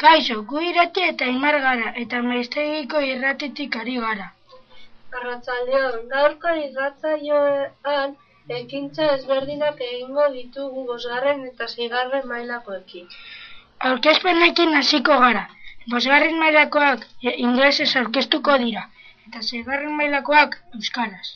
[0.00, 4.30] Kaixo, gu irati eta imar gara, eta maiztegiko irratitik ari gara.
[5.18, 8.16] Arratsaldeon, gaurko irratsaioan
[8.58, 13.08] ekintza ezberdinak egingo ditugu bosgarren eta seigarren mailakoekin.
[13.90, 15.44] Aurkezpenekin hasiko gara.
[15.90, 18.82] Bosgarren mailakoak e, inglesez aurkeztuko dira,
[19.28, 21.28] eta seigarren mailakoak euskaraz.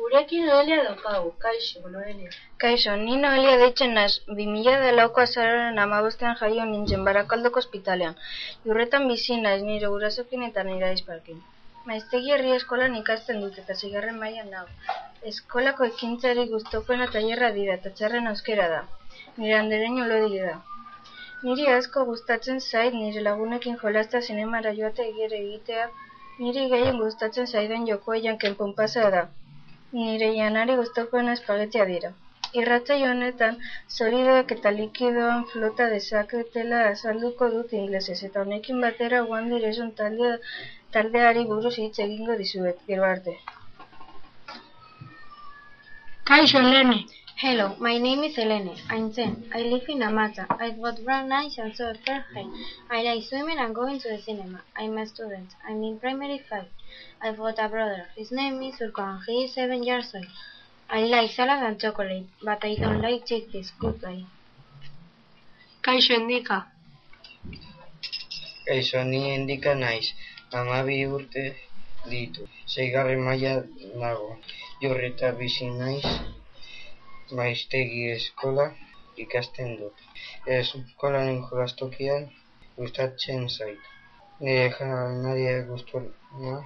[0.00, 2.30] Gurekin Noelia daukagu, kaixo, Noelia.
[2.62, 8.16] Kaixo, ni Noelia deitzen naz, 2000 da lauko azaroren amabostean jaio nintzen barakaldoko ospitalean.
[8.64, 11.42] Jurretan bizi naiz nire gurasokin eta nire aizparkin.
[11.88, 14.96] Maiztegi herri eskolan ikasten dut eta zigarren mailan nago.
[15.30, 18.80] Eskolako ekintzari guztopena tailerra dira eta txarren euskera da.
[19.38, 20.58] Nire andereño lodi da.
[21.42, 25.86] Niri asko gustatzen zait nire lagunekin jolasta zinemara joate egire egitea,
[26.42, 29.22] niri gehien gustatzen zaidan jokoa janken ponpasa da.
[29.92, 32.12] Nire janari guztopena espagetia dira.
[32.58, 33.58] Irratzaio honetan,
[33.96, 40.38] solidoak eta likidoan flota dezaketela azalduko dut inglesez, eta honekin batera One Direction taldea,
[40.96, 43.36] taldeari buruz hitz egingo dizuet, gero arte.
[46.24, 47.06] Kaixo, Elene.
[47.42, 48.74] Hello, my name is Elene.
[48.90, 49.50] I'm 10.
[49.54, 50.46] I live in Amata.
[50.58, 52.44] I've got brown eyes and so fair hair.
[52.90, 54.60] I like swimming and going to the cinema.
[54.76, 55.48] I'm a student.
[55.66, 56.64] I'm in primary 5.
[57.22, 58.06] I've got a brother.
[58.16, 59.20] His name is Urkan.
[59.26, 60.26] He is 7 years old.
[60.92, 63.68] I like salad and chocolate, but I don't like chickpeas.
[63.78, 64.24] Goodbye.
[65.84, 66.66] Kaixo, endika.
[68.66, 70.06] Kaixo, ni endika naiz.
[70.52, 71.44] Amabi urte
[72.10, 72.42] ditu.
[72.66, 73.52] Seigarren maila
[74.02, 74.30] nago.
[74.82, 76.06] Jurreta bizi naiz.
[77.38, 78.66] Maiztegi eskola
[79.16, 79.94] ikasten dut.
[80.58, 82.32] Eskolaren jolastokian
[82.76, 83.78] gustatzen zait.
[84.40, 86.56] Nire janaria guztuena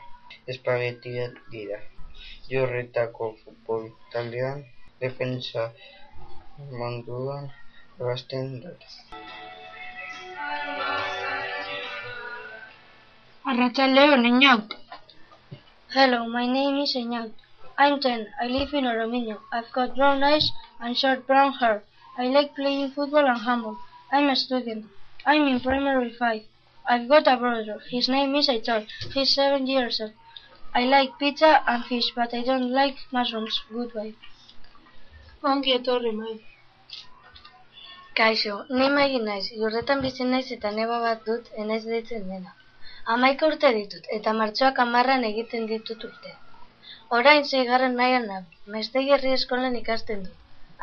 [0.49, 1.79] espagetia dira.
[2.51, 4.65] Jorretako futbol taldean
[5.01, 5.71] defensa
[6.71, 7.51] munduan
[7.99, 8.81] jolasten dut.
[13.45, 14.69] Arratsaldeon, Eñaut.
[15.95, 17.31] Hello, my name is Enyal.
[17.77, 18.27] I'm 10.
[18.41, 19.39] I live in Oromiño.
[19.53, 21.83] I've got brown eyes and short brown hair.
[22.17, 23.77] I like playing football and handball.
[24.13, 24.87] I'm a student.
[25.27, 26.43] I'm in primary 5.
[26.89, 27.81] I've got a brother.
[27.91, 28.87] His name is Aitor.
[29.13, 30.13] He's 7 years old.
[30.77, 33.63] I like pizza and fish, but I don't like mushrooms.
[33.73, 34.15] Goodbye.
[35.51, 36.35] Ongi etorri, mai.
[38.21, 42.53] Kaixo, ni maigi naiz, jurretan bizi naiz eta neba bat dut enaiz deitzen dena.
[43.15, 46.35] Amaika urte ditut, eta martxoak amarran egiten ditut urte.
[47.19, 50.39] Orain zeigarren nahian nago, maiztegi herri eskolan ikasten dut.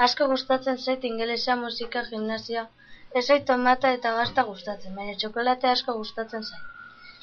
[0.07, 2.67] Asko gustatzen zait ingelesa, musika, gimnasia,
[3.13, 6.67] ez zait tomata eta gazta gustatzen, baina txokolate asko gustatzen zait.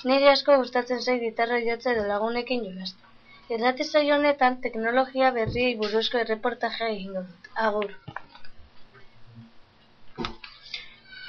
[0.07, 3.09] Niri asko gustatzen zait gitarra jotza edo lagunekin jolazta.
[3.55, 7.49] Irrati saio honetan teknologia berriei buruzko erreportajea egingo dut.
[7.69, 7.95] Agur.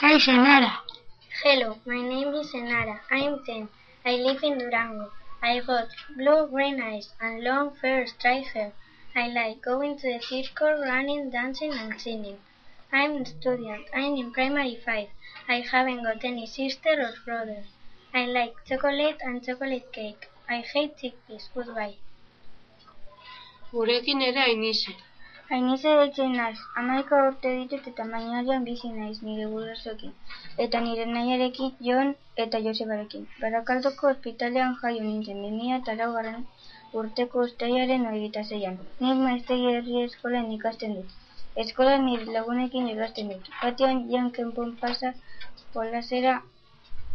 [0.01, 0.69] Kaixo, Nara.
[1.39, 2.99] Hello, my name is Enara.
[3.09, 3.67] I'm 10.
[4.05, 5.09] I live in Durango.
[5.41, 8.71] I got blue green eyes and long fair striped hair.
[9.15, 12.37] I like going to the circle, running, dancing and singing.
[12.93, 13.85] I'm a student.
[13.95, 15.07] I'm in primary 5.
[15.47, 17.63] I haven't got any sister or brother.
[18.11, 20.27] I like chocolate and chocolate cake.
[20.49, 21.43] I hate chickpeas.
[21.53, 21.95] Goodbye.
[23.71, 24.95] Gurekin ere ainize.
[25.57, 30.15] Ainize deitzen naiz, amaika urte ditut eta mainarian bizi naiz nire gurasoekin.
[30.65, 32.15] Eta nire nahiarekin Jon
[32.45, 33.29] eta Josebarekin.
[33.45, 36.45] Barakaldoko ospitalean jaio nintzen, 2000 eta laugarren
[37.01, 38.79] urteko ustaiaren hogeita zeian.
[38.99, 41.17] Nik maiztegi herri eskolan ikasten dut.
[41.65, 43.53] Eskolan nire lagunekin jolasten dut.
[43.61, 45.13] Patioan janken ponpasa
[45.73, 46.39] polasera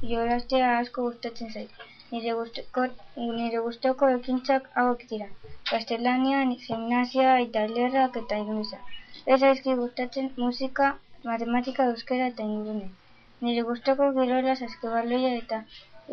[0.02, 1.70] jolastea asko gustatzen zait.
[2.12, 2.82] Nire gustoko,
[3.16, 5.28] nire gustoko ekintzak hauek dira.
[5.70, 8.78] Gaztelania, gimnasia, italiarrak eta inglesa.
[9.26, 10.90] Ez aizki gustatzen musika,
[11.24, 12.90] matematika, euskera eta ingune.
[13.46, 15.62] Nire gustoko girola saskibaloia eta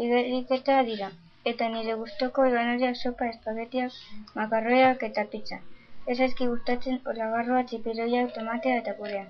[0.05, 1.11] igeriketa dira.
[1.53, 4.01] Eta nire gustoko ibanoriak sopa, espagetiak,
[4.39, 5.61] makarroiak eta pizza.
[6.07, 9.25] Ez aizki gustatzen olagarroa, txipiroiak, tomatea eta purea.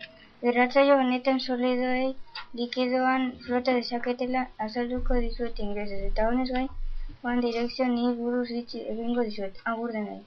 [0.50, 2.16] Irratzaio honetan solidoei
[2.60, 6.70] likidoan flota dezaketela azalduko dizuet inglesez eta honez gain
[7.24, 9.60] One Direction ni buruz hitz egingo dizuet.
[9.72, 10.22] Agur denoi.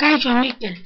[0.00, 0.76] Kaixo, Mikel.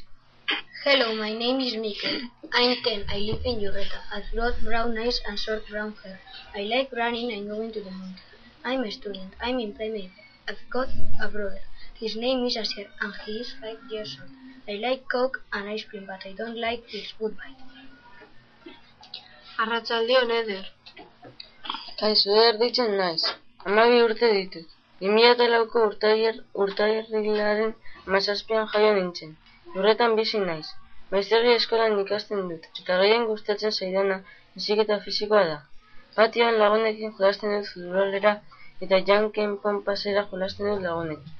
[0.84, 2.20] Hello, my name is Mikel.
[2.52, 3.04] I'm 10.
[3.08, 4.00] I live in Jurreta.
[4.12, 6.18] I've got brown eyes and short brown hair.
[6.54, 8.25] I like running and going to the mountain.
[8.68, 9.32] I'm a student.
[9.40, 10.10] I'm in primary.
[10.48, 10.88] I've got
[11.22, 11.60] a brother.
[12.00, 14.32] His name is Asier, and he is five years old.
[14.68, 17.12] I like Coke and ice cream, but I don't like pills.
[17.20, 17.54] Goodbye.
[19.64, 20.64] Arratsaldeon eder.
[22.00, 23.28] Kaixo eder ditzen naiz.
[23.68, 24.74] Amabi urte ditut.
[25.04, 27.72] 2008ko urtaier, urtaierrilaren
[28.16, 29.38] mazazpian jaio nintzen.
[29.76, 30.66] Lurretan bizi naiz.
[31.14, 34.18] Maizterri eskolan ikasten dut, eta gehien gustatzen zaidana
[34.58, 35.56] heziketa fisikoa da.
[36.18, 38.36] Patioan lagunekin jolasten dut futbolera
[38.84, 41.32] eta janken ponpasera jolasten dut lagunekin.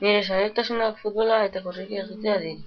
[0.00, 2.62] Nire zaretasunak futbola eta korriki egitea dira.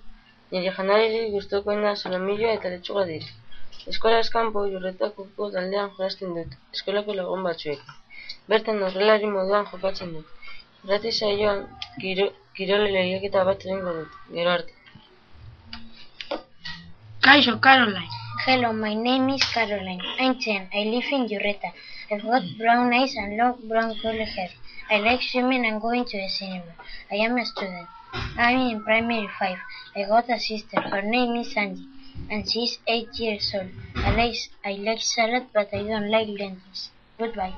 [0.52, 3.32] Nire janariri gustokoena solomilloa eta letxuga dira.
[3.92, 7.82] Eskola eskampo jurretako taldean jolasten dut, eskolako lagun batzuek.
[8.52, 10.30] Bertan horrelari moduan jokatzen dut.
[10.86, 11.66] Grati saioan
[12.00, 14.74] kiro, kirole lehiaketa bat egingo dut, gero arte.
[17.24, 18.22] Kaixo, Caroline.
[18.46, 20.02] Hello, my name is Caroline.
[20.20, 20.70] I'm 10.
[20.74, 21.70] I live in Jurreta.
[22.12, 24.50] I've got brown eyes and long brown curly hair.
[24.90, 26.74] I like swimming and going to the cinema.
[27.12, 27.88] I am a student.
[28.14, 29.58] I'm in primary 5.
[29.96, 30.82] I got a sister.
[30.82, 31.88] Her name is Angie.
[32.30, 33.70] And she's 8 years old.
[33.96, 36.92] I like, I like salad, but I don't like lentils.
[37.18, 37.56] Goodbye.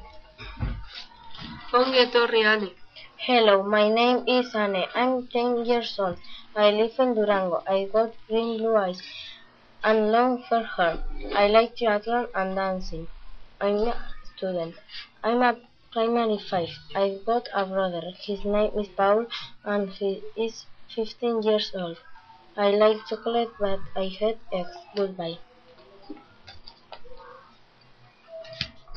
[1.74, 2.70] Ongi etorri ane.
[3.18, 4.86] Hello, my name is Anne.
[4.94, 6.18] I'm 10 years old.
[6.56, 7.64] I live in Durango.
[7.68, 9.02] I got green blue eyes
[9.84, 11.00] and long fair hair.
[11.36, 13.08] I like triathlon and dancing.
[13.60, 13.96] I'm a
[14.36, 14.76] student.
[15.24, 15.58] I'm a
[15.92, 16.68] primary 5.
[16.96, 18.02] I've got a brother.
[18.26, 19.26] His name is Paul
[19.64, 20.66] and he is
[20.96, 21.98] 15 years old.
[22.58, 24.78] I like chocolate but I hate eggs.
[24.96, 25.38] Goodbye.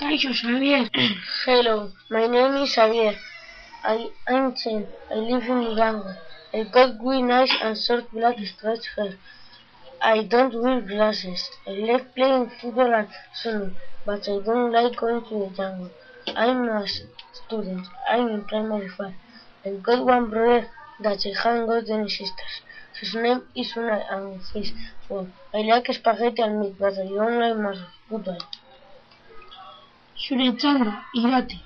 [0.01, 0.89] Kaixo, Xavier.
[1.45, 3.17] Hello, my name is Javier.
[3.83, 4.87] I am 10.
[5.11, 6.15] I live in Durango.
[6.55, 9.15] I got green eyes and short black straight hair.
[10.01, 11.43] I don't wear glasses.
[11.67, 13.77] I like playing football and swimming,
[14.09, 15.91] but I don't like going to the jungle.
[16.35, 16.87] I'm a
[17.41, 17.87] student.
[18.09, 19.13] I'm in primary five.
[19.67, 20.67] I've got one brother
[21.01, 22.55] that I haven't got any sisters.
[22.99, 24.73] His name is Una and he's
[25.07, 25.27] four.
[25.53, 27.91] I like spaghetti and meat, but I don't like muscle.
[28.09, 28.39] Goodbye.
[30.23, 31.61] Zure txanda, irati.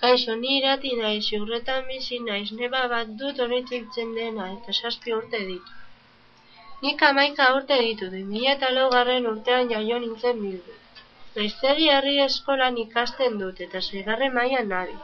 [0.00, 5.42] Kaixo, ni irati naiz, urretan bizi naiz, neba bat dut horitzen dena, eta zazpi urte
[5.50, 5.76] ditu.
[6.86, 10.82] Nik amaika urte ditu, 2008 garren urtean jaio nintzen bildu.
[11.36, 14.94] Naiztegi herri eskolan ikasten dut, eta zeigarren mailan nabi.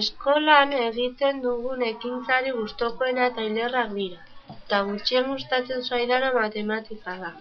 [0.00, 4.20] Eskolan egiten dugun ekintzari gustokoena eta hilerrak dira,
[4.56, 7.32] eta gutxien gustatzen zaidana matematika da.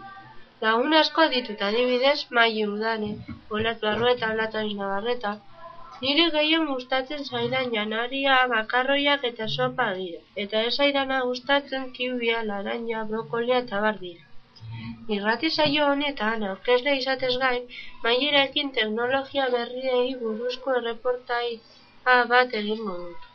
[0.65, 3.11] Lagun asko ditut adibidez, maili udane,
[3.59, 5.35] olat barru eta olatoiz nabarreta,
[6.03, 13.03] Nire gehien gustatzen zaidan janaria, makarroiak eta sopa dira, eta ez zaidana gustatzen kiwia, laranja,
[13.11, 14.24] brokolia eta bar dira.
[15.15, 17.67] Irrati saio honetan, aurkezle izatez gain,
[18.03, 21.47] mailerekin teknologia berriei buruzko erreportai
[22.33, 23.31] bat egingo dut.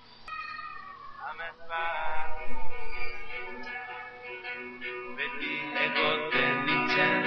[5.20, 5.54] beti
[5.84, 7.24] egoten nintzen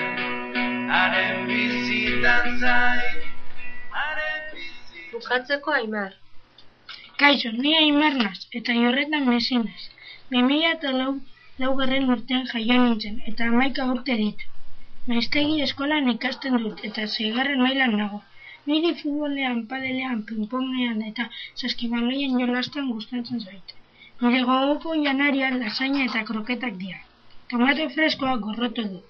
[0.94, 3.20] haren bizitan zain
[4.00, 6.14] haren bizitan Bukatzeko aimar.
[7.22, 9.84] Kaixo, ni Aimar naz, eta jorretan bizi naiz.
[10.34, 11.12] 2004
[11.62, 14.46] laugarren urtean jaio nintzen, eta hamaika urte ditu.
[15.12, 18.20] Maiztegi eskolan ikasten dut, eta zeigarren mailan nago.
[18.66, 21.26] Niri futbolean, padelean, pingpongean eta
[21.62, 23.74] saskibaloien jolasten gustatzen zait.
[24.22, 27.02] Nire gogoko janarian lasaina eta kroketak dira.
[27.52, 29.02] Tomate freskoa gorroto du.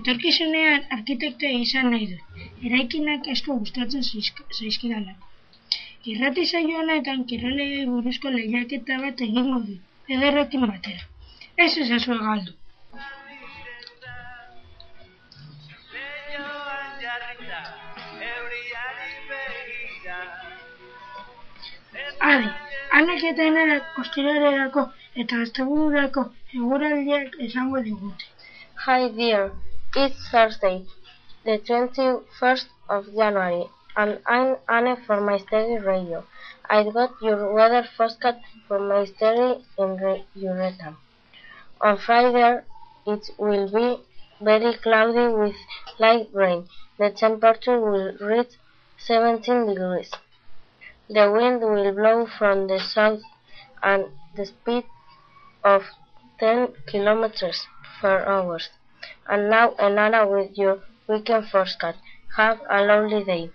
[0.00, 2.42] Etorkizunean arkitekte izan nahi dut.
[2.68, 5.32] Eraikinak esko gustatzen zaizk- zaizkidalako.
[6.12, 9.76] Irrati saio honetan kirolei buruzko lehiaketa bat egingo du,
[10.16, 11.04] ederrekin batera.
[11.56, 12.52] Ese es el suegaldo.
[22.20, 22.50] Adi,
[22.90, 27.52] Ana que tiene la costilla del arco, el trastaburo del arco, segura el día el
[27.52, 27.92] sangue de
[28.86, 29.52] Hi there,
[29.94, 30.84] it's Thursday,
[31.44, 36.24] the 21st of January, and I'm Anne from my study radio.
[36.68, 40.96] I got your weather forecast from my study in Uretam.
[41.84, 42.62] On Friday,
[43.06, 44.02] it will be
[44.40, 45.54] very cloudy with
[45.98, 46.66] light rain.
[46.98, 48.52] The temperature will reach
[48.96, 50.10] 17 degrees.
[51.10, 53.20] The wind will blow from the south
[53.82, 54.84] and the speed
[55.62, 55.82] of
[56.40, 57.66] 10 kilometers
[58.00, 58.60] per hour.
[59.28, 61.98] And now Enara with your weekend forecast.
[62.38, 63.50] Have a lovely day.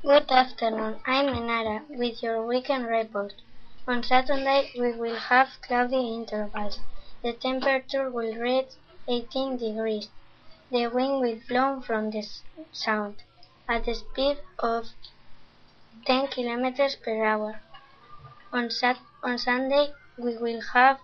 [0.00, 0.96] Good afternoon.
[1.04, 3.34] I'm Enara with your weekend report.
[3.86, 6.80] On Saturday, we will have cloudy intervals.
[7.26, 8.68] The temperature will reach
[9.08, 10.10] 18 degrees.
[10.70, 13.16] The wind will blow from the s- south
[13.68, 14.86] at the speed of
[16.04, 17.60] 10 kilometers per hour.
[18.52, 21.00] On, sat- on Sunday, we will have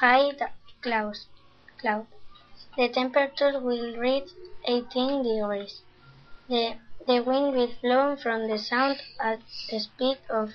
[0.00, 0.32] high
[0.82, 1.28] clouds.
[1.80, 2.08] Cloud.
[2.76, 4.28] The temperature will reach
[4.66, 5.80] 18 degrees.
[6.48, 6.76] The,
[7.06, 9.38] the wind will blow from the sound at
[9.70, 10.54] a speed of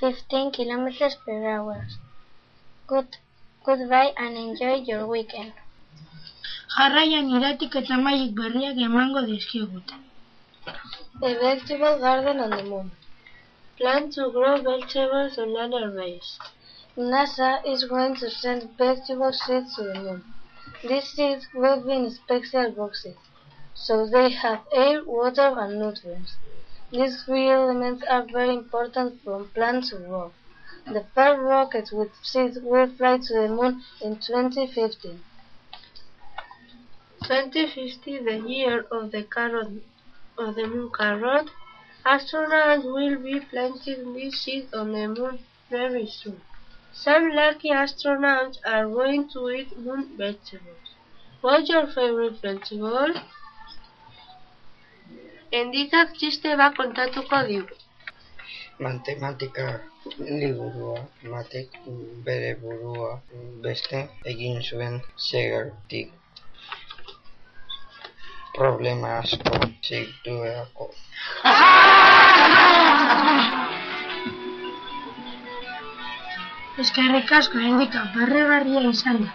[0.00, 1.86] 15 kilometers per hour.
[2.88, 3.18] Good,
[3.64, 5.52] goodbye and enjoy your weekend.
[6.76, 9.94] Jarraian iratik eta mailik berriak emango dizkigute.
[11.28, 12.90] A vegetable garden on the moon.
[13.78, 16.38] Plan to grow vegetables on lunar base.
[16.96, 20.24] NASA is going to send vegetable seeds to the moon.
[20.88, 23.16] These seeds will be in special boxes,
[23.74, 26.36] so they have air, water, and nutrients.
[26.92, 30.32] These three elements are very important for plants to grow.
[30.86, 35.18] The first rocket with seeds will fly to the moon in 2050.
[37.24, 39.82] 2050, the year of the carrot
[40.38, 41.48] of the moon carrot,
[42.04, 45.38] astronauts will be planting these seeds on the moon
[45.70, 46.40] very soon.
[46.92, 50.94] Some lucky astronauts are going to eat moon vegetables.
[51.40, 53.14] What's your favorite vegetable?
[55.58, 57.74] Endikak txiste bat kontatuko digu.
[58.78, 59.80] Matematika
[60.18, 60.98] liburua
[61.30, 61.78] matek
[62.26, 63.10] bere burua
[63.62, 64.00] beste
[64.32, 66.10] egin zuen zegartik
[68.58, 69.54] problema asko
[69.86, 70.88] zituelako.
[76.84, 79.32] Eskerrik asko indika barregarria izan da.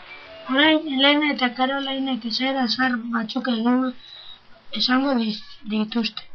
[0.53, 3.85] Orain Elena eta Karolainek esera zar batzuk egin
[4.81, 5.15] esango
[5.75, 6.28] dituzte.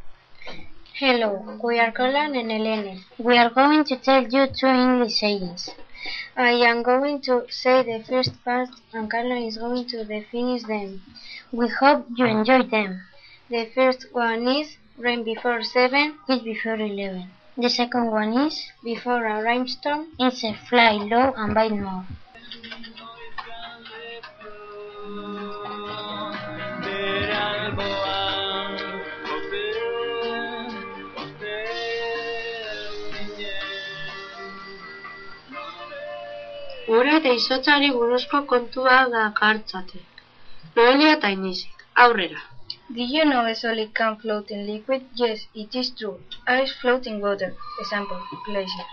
[0.96, 3.00] Hello, we are Colin and Elena.
[3.18, 5.70] We are going to tell you two English sayings.
[6.36, 11.02] I am going to say the first part and Carlo is going to finish them.
[11.50, 13.02] We hope you enjoy them.
[13.50, 17.28] The first one is rain before 7 is before 11.
[17.58, 22.06] The second one is before a rainstorm is a fly low and bite more.
[36.86, 38.96] Izotzari buruzko kontua.
[40.76, 42.40] Noelia eta Inisik, aurrera.
[42.90, 45.02] Did you know a solid can float in liquid?
[45.14, 46.18] Yes, it is true.
[46.46, 47.54] Ice float in water.
[47.80, 48.88] Example, glacier.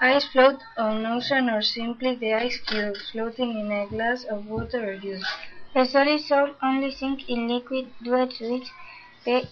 [0.00, 4.90] Ice float on ocean or simply the ice cubes floating in a glass of water
[4.90, 5.26] or juice.
[5.74, 8.70] A solid soul only sink in liquid due to its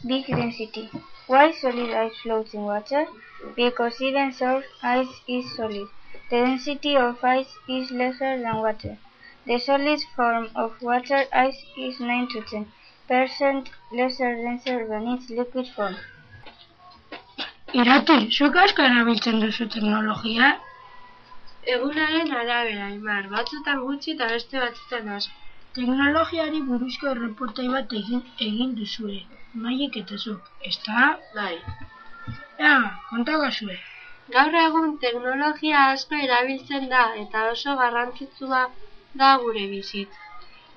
[0.07, 0.89] big density.
[1.27, 3.07] Why solid ice floats in water?
[3.57, 5.89] Because even soft ice is solid.
[6.33, 8.97] The density of ice is lesser than water.
[9.47, 12.73] The solid form of water ice is 9 to 10
[13.07, 15.99] percent lesser denser than its liquid form.
[17.83, 20.51] Irati, zuk asko erabiltzen duzu teknologia?
[21.77, 25.39] Egunaren arabera, imar, batzutan gutxi eta beste batzutan asko.
[25.77, 29.23] Teknologiari buruzko reportai bat egin, egin duzue,
[29.69, 31.09] maiek eta zuk, ezta?
[31.41, 31.57] Bai.
[32.59, 32.77] Ea,
[33.11, 33.83] kontako zue.
[34.35, 38.61] Gaur egun teknologia asko erabiltzen da eta oso garrantzitsua
[39.23, 40.15] da gure bizit.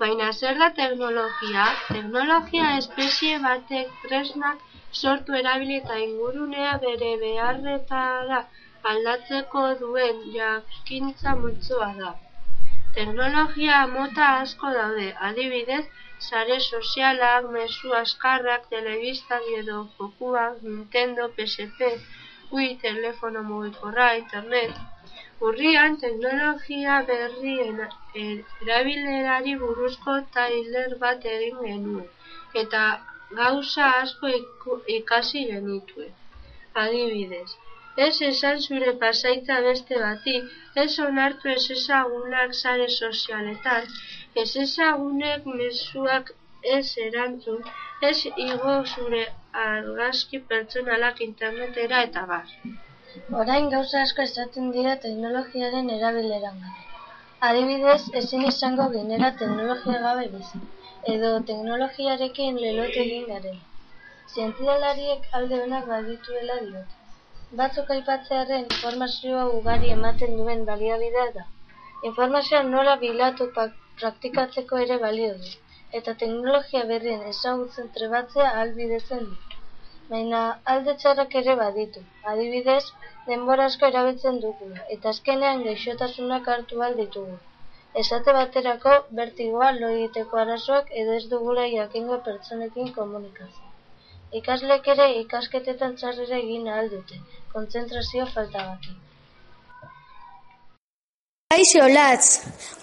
[0.02, 1.64] Baina zer da teknologia?
[1.92, 4.66] Teknologia espezie batek tresnak
[5.02, 8.42] sortu erabili eta ingurunea bere beharretara
[8.92, 12.12] aldatzeko duen jakintza multzoa da.
[12.98, 15.82] Teknologia mota asko daude, adibidez,
[16.28, 21.90] sare sozialak, mezu askarrak, telebistak edo jokuak, Nintendo, PSP,
[22.54, 24.72] Wii, telefono mugikorra, internet.
[25.46, 32.08] Urrian, teknologia berrien er- erabilerari buruzko tailer bat egin genuen,
[32.62, 32.82] eta
[33.40, 34.32] gauza asko
[34.98, 36.12] ikasi genituen.
[36.82, 37.50] Adibidez,
[38.06, 40.36] ez esan zure pasaitza beste bati,
[40.84, 43.86] ez onartu ez ezagunak sare sozialetan,
[44.42, 46.32] ez ezagunek mezuak
[46.76, 47.62] ez erantzun,
[48.00, 49.22] ez igo zure
[49.64, 52.50] argazki pertsonalak internetera eta bar.
[53.42, 56.82] Orain gauza asko esaten dira teknologiaren erabileran gabe.
[57.48, 60.60] Adibidez, ezin izango ginera teknologia gabe bizi,
[61.14, 63.64] edo teknologiarekin lelote egin garela.
[64.34, 66.96] Zientzialariek alde onak badituela diote.
[67.60, 71.44] Batzuk aipatzearen informazioa ugari ematen duen baliabidea da.
[72.10, 75.52] Informazioa nola bilatu praktikatzeko ere balio du,
[75.98, 79.36] eta teknologia berrien ezagutzen trebatzea ahalbidetzen du.
[80.08, 80.40] Baina
[80.72, 82.02] alde txarrak ere baditu.
[82.32, 82.84] Adibidez,
[83.26, 87.38] denbora asko erabiltzen dugula, eta azkenean gaixotasunak hartu ditugu.
[88.02, 93.64] Esate baterako, bertigoa, lo egiteko arazoak edo ez dugula jakingo pertsonekin komunikazio.
[94.40, 97.18] Ikaslek ere ikasketetan txarrera egin ahal dute,
[97.54, 98.96] kontzentrazio faltagatik.
[101.54, 102.26] Kaixo latz,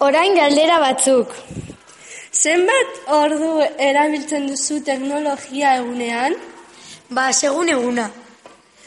[0.08, 1.36] orain galdera batzuk.
[2.34, 6.34] Zenbat ordu erabiltzen duzu teknologia egunean?
[7.14, 8.08] Ba, segun eguna.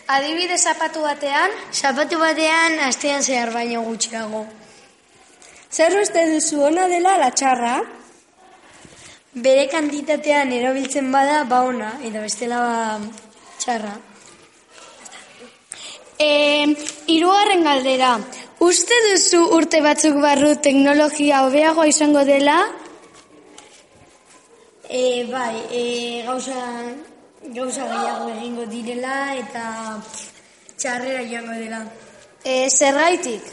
[0.07, 4.45] Adibide zapatu batean, Zapatu batean astean zehar baino gutxiago.
[5.71, 7.81] zer uste duzu ona dela la txarra?
[9.33, 12.99] Bere kantitatean erabiltzen bada, ba ona, eta bestela ba
[13.59, 13.93] txarra.
[16.19, 16.29] E,
[17.07, 18.17] irugarren galdera,
[18.59, 22.57] uste duzu urte batzuk barru teknologia hobeagoa izango dela?
[24.89, 26.56] E, bai, e, gauza,
[27.51, 29.63] gauza gehiago egingo direla eta
[30.77, 31.82] txarrera joango dela.
[32.44, 33.44] E, zergaitik?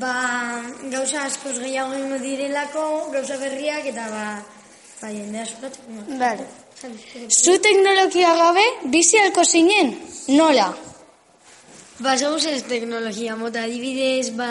[0.00, 0.14] Ba,
[0.94, 4.26] gauza askoz gehiago egingo direlako, gauza berriak eta ba,
[5.02, 6.18] ba jende askoratzeko.
[6.24, 6.48] Vale.
[7.28, 9.92] Zu teknologia gabe bizi halko zinen?
[10.28, 10.70] Nola?
[12.00, 14.48] Ba, segun ez teknologia mota, adibidez, ba,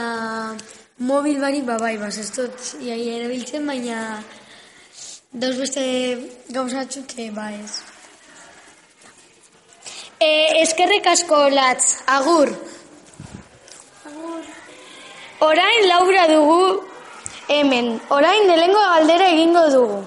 [1.00, 4.20] mobil barik, ba, bai, ba, ez dut iai erabiltzen, baina
[5.32, 5.84] dauz beste
[6.50, 7.84] gauzatzuk, que, ba, ez.
[10.20, 12.50] E, eskerrik asko latz, agur.
[15.40, 16.84] Orain Laura dugu
[17.48, 18.02] hemen.
[18.10, 20.02] Orain lehengo galdera egingo dugu.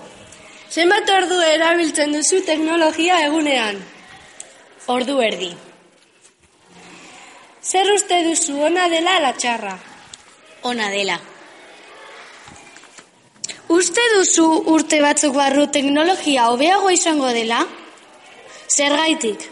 [0.70, 3.80] Zenbat ordu erabiltzen duzu teknologia egunean?
[4.92, 5.52] Ordu erdi.
[7.62, 9.76] Zer uste duzu ona dela la txarra?
[10.68, 11.20] Ona dela.
[13.72, 17.60] Uste duzu urte batzuk barru teknologia hobeago izango dela?
[18.68, 19.46] Zergaitik?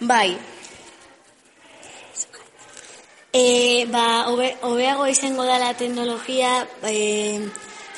[0.00, 0.36] Bai.
[3.32, 3.46] E,
[3.90, 6.52] ba, hobe, hobeago izango dela teknologia,
[6.88, 7.40] e,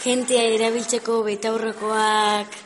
[0.04, 2.58] jentea erabiltzeko betaurrekoak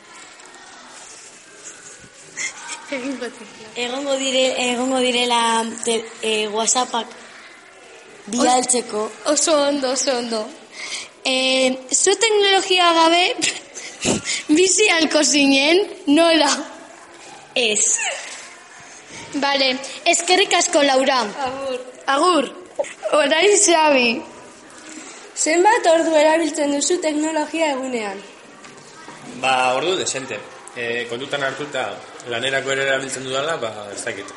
[2.93, 7.07] egongo dire egongo direla te, e, WhatsAppak
[8.27, 9.09] bialtzeko.
[9.25, 10.45] Oso ondo, oso ondo.
[11.25, 13.35] E, zu teknologia gabe
[14.57, 16.51] bizi halko zinen, nola?
[17.55, 17.99] Ez.
[19.33, 21.21] Bale, eskerrik asko, Laura.
[21.47, 21.79] Agur.
[22.07, 22.49] Agur.
[23.13, 24.09] Orain Xabi.
[25.37, 28.19] Zenbat ordu erabiltzen duzu teknologia egunean?
[29.41, 30.37] Ba, ordu desente.
[30.75, 31.87] E, kontutan hartuta
[32.29, 34.29] lanerako ere erabiltzen dudala, ba, ez dakit.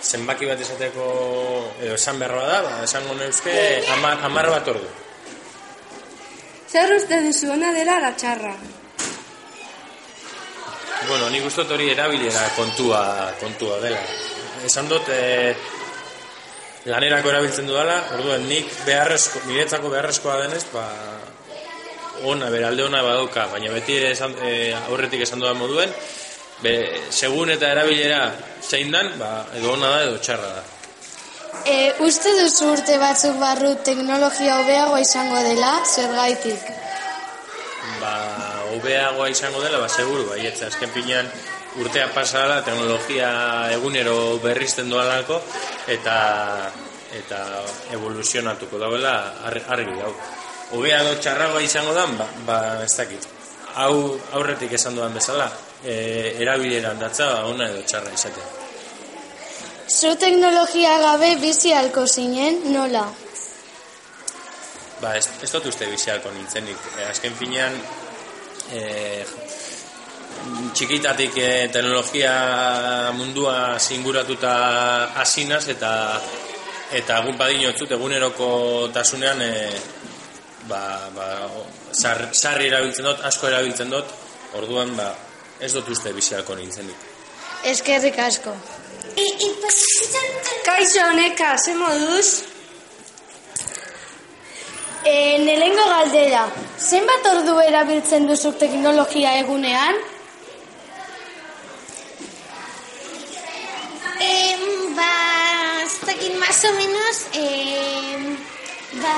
[0.00, 1.06] Zenbaki bat esateko,
[1.80, 3.54] edo esan beharra da, ba, esango neuske,
[3.96, 4.88] amar, amar bat ordu.
[6.70, 8.52] Zer uste duzu ona dela la txarra?
[11.08, 13.00] Bueno, nik ustot hori erabilera kontua,
[13.40, 13.98] kontua dela.
[14.68, 15.50] Esan dut, e,
[16.86, 20.86] lanerako erabiltzen dudala, orduan nik beharrezko, niretzako beharrezkoa denez, ba,
[22.30, 25.90] ona, bere alde ona badauka, baina beti ere esan, e, aurretik esan dudan moduen,
[26.62, 26.76] be,
[27.10, 28.28] segun eta erabilera
[28.62, 30.68] zein dan, ba, edo ona da edo txarra da.
[31.66, 36.62] E, uste duzu urte batzuk barru teknologia hobeagoa izango dela, zergaitik?
[38.00, 38.14] Ba,
[38.74, 41.28] hobeagoa izango dela, ba, seguru, ba, ietza, azken pinean
[41.80, 43.30] urtea pasala, teknologia
[43.76, 45.40] egunero berrizten doalako,
[45.88, 46.16] eta
[47.10, 47.38] eta
[47.92, 50.12] evoluzionatuko dauela ar- argi hau.
[50.76, 53.26] Hobea do txarragoa izango dan, ba, ba ez dakit.
[53.74, 55.50] Hau aurretik esan dudan bezala,
[55.84, 58.59] e, erabileran datza ba, ona edo txarra izatea.
[59.90, 63.08] Zu teknologia gabe bizi halko zinen, nola?
[65.00, 66.84] Ba, ez, ez dut uste bizialko nintzenik.
[66.94, 67.74] E, azken finean,
[68.70, 68.82] e,
[70.78, 72.34] txikitatik e, teknologia
[73.18, 74.52] mundua zinguratuta
[75.24, 75.92] hasinaz eta
[77.00, 78.50] eta egun badino zut eguneroko
[78.94, 79.54] tasunean e,
[80.70, 80.84] ba,
[81.16, 81.26] ba,
[81.90, 84.14] zar, sarri erabiltzen dut, asko erabiltzen dut,
[84.60, 85.10] orduan ba,
[85.58, 87.08] ez dut uste bizialko nintzenik.
[87.74, 88.54] Eskerrik asko.
[90.64, 92.28] Kaixo honeka, ze moduz?
[95.04, 96.42] E, nelengo galdera,
[96.78, 99.96] zenbat ordu erabiltzen duzu teknologia egunean?
[104.20, 104.56] Eh,
[104.98, 105.12] ba,
[105.84, 108.36] ez dakit, más o menos, eh,
[109.00, 109.16] ba,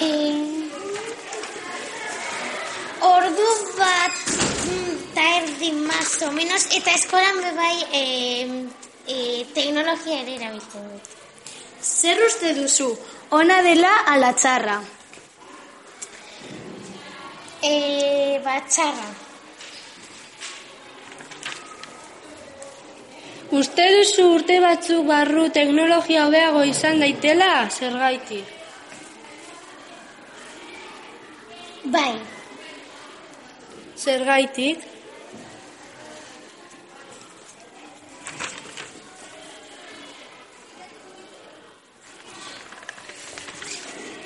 [0.00, 0.64] eh,
[3.12, 4.43] ordu bat
[5.14, 8.66] eta erdi más o menos, eta eskolan be bai eh,
[9.06, 11.10] eh, teknologia ere erabiltzen dut.
[11.80, 12.88] Zer uste duzu,
[13.30, 14.80] ona dela ala txarra?
[17.62, 19.06] Eh, ba, txarra.
[23.54, 28.50] Uste duzu urte batzuk barru teknologia hobeago izan daitela, zergaitik?
[31.84, 32.16] Bai,
[34.04, 34.93] Zergaitik?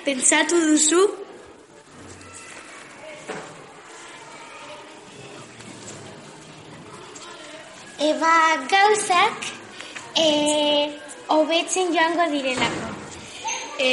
[0.08, 1.00] Pentsatu duzu?
[8.08, 8.34] Eba
[8.72, 9.38] gauzak
[10.16, 10.28] e,
[11.28, 12.88] hobetzen joango direlako.
[13.78, 13.90] E,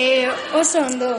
[0.59, 1.11] oso ondo.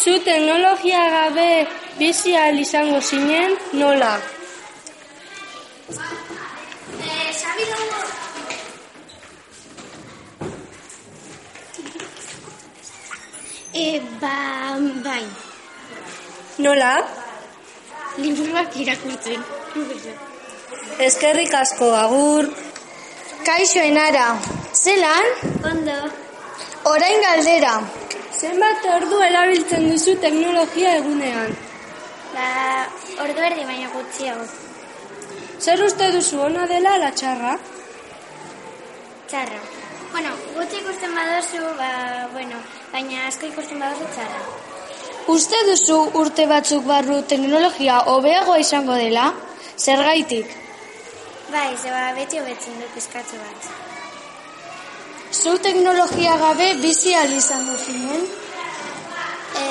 [0.00, 1.50] Zu teknologia gabe
[1.98, 4.12] bizi ahal izango zinen, nola?
[7.02, 8.07] E,
[14.20, 14.36] ba,
[15.04, 15.24] bai,
[16.58, 16.92] Nola?
[18.22, 19.44] liburuak irakurtzen.
[21.08, 22.48] Eskerrik asko, agur.
[23.46, 24.26] Kaixo enara,
[24.74, 25.28] zelan?
[25.70, 25.98] Ondo.
[26.92, 27.74] Orain galdera.
[28.40, 31.54] Zenbat ordu erabiltzen duzu teknologia egunean?
[32.34, 32.50] Ba,
[33.24, 34.46] ordu erdi baina gutxiago.
[35.64, 37.56] Zer uste duzu ona dela ala txarra?
[39.30, 39.77] Txarra.
[40.12, 41.90] Bueno, gutxi ikusten badozu, ba,
[42.32, 42.60] bueno,
[42.92, 44.40] baina asko ikusten badozu txarra.
[45.28, 49.26] Uste duzu urte batzuk barru teknologia hobeagoa izango dela?
[49.76, 50.54] Zergaitik?
[51.52, 53.68] Bai, zeba beti hobetzen du pizkatzu bat.
[55.32, 58.24] Zu teknologia gabe bizi ahal izango zinen?
[59.60, 59.66] E,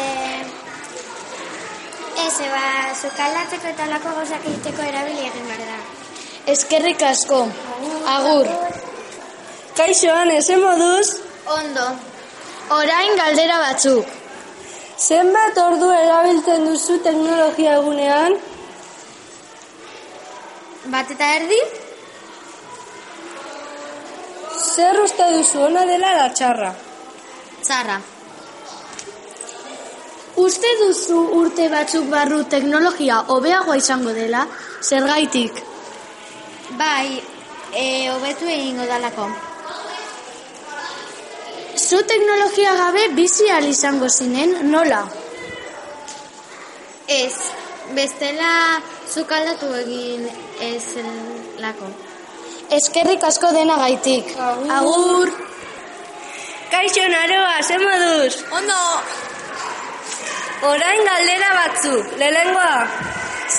[2.26, 2.66] ez, eba,
[3.02, 5.80] zukaldatzeko eta lako gauzak egiteko erabili egin behar da.
[6.54, 7.42] Eskerrik asko.
[8.14, 8.48] Agur.
[8.48, 8.97] Kaixo,
[9.80, 11.08] Ane, ze moduz?
[11.46, 11.86] Ondo.
[12.70, 14.06] Orain galdera batzuk.
[14.98, 18.34] Zenbat ordu erabiltzen duzu teknologia egunean?
[20.94, 21.60] Bat eta erdi?
[24.74, 26.72] Zer uste duzu ona dela ala txarra?
[27.62, 27.98] Txarra.
[30.46, 34.48] Uste duzu urte batzuk barru teknologia hobeagoa izango dela?
[34.82, 35.62] Zergaitik?
[36.82, 37.22] Bai,
[37.74, 37.86] e,
[38.16, 39.30] hobetu egingo dalako.
[41.88, 45.06] Zu teknologia gabe bizi ahal izango zinen, nola?
[47.08, 47.36] Ez,
[47.96, 48.50] bestela
[49.14, 50.26] zukaldatu egin
[50.68, 50.84] ez
[51.64, 51.94] lako.
[52.80, 54.36] Eskerrik asko dena gaitik.
[54.80, 55.32] Agur.
[56.76, 58.36] Kaixo naroa, ze moduz?
[58.60, 58.84] Ondo!
[60.74, 62.78] Orain galdera batzuk, lehengoa.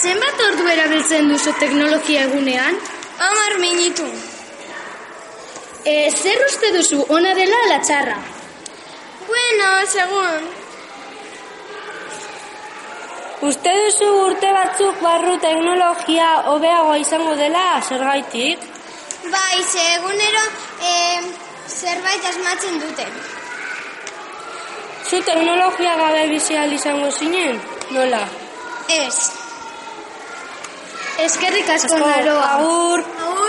[0.03, 2.77] Zenbat ordu erabiltzen duzu teknologia egunean?
[3.31, 4.11] Amar minitu.
[5.85, 8.17] E, zer uste duzu ona dela ala txarra?
[9.29, 10.49] Bueno, segun.
[13.49, 18.65] Uste duzu urte batzuk barru teknologia hobeagoa izango dela zergaitik?
[19.31, 20.45] Bai, ze egunero
[20.83, 20.95] e,
[21.69, 23.07] zerbait asmatzen dute.
[25.09, 27.61] Zu teknologia gabe bizi ahal izango zinen?
[27.91, 28.25] Nola?
[28.89, 29.31] Ez.
[31.25, 32.51] Eskerrik asko naroa.
[32.59, 33.05] Agur.
[33.29, 33.48] Agur.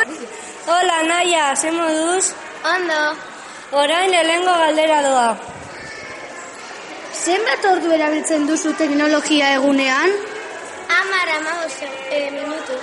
[0.71, 2.25] Hola, Naia, ze moduz?
[2.75, 3.01] Ondo.
[3.71, 5.29] Orain lehengo galdera doa.
[7.23, 10.13] Zenbat ordu erabiltzen duzu teknologia egunean?
[10.97, 11.73] Amar, amabos,
[12.11, 12.77] e, minutu.